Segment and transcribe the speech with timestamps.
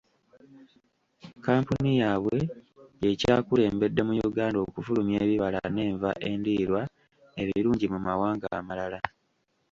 [1.37, 2.37] kkampuni yaabwe
[3.03, 6.81] ye kyakulembedde mu Uganda okufulumya ebibala n'enva endiirwa
[7.41, 8.99] ebirungi mu mawanga amalala.